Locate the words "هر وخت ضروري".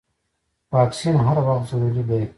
1.27-2.03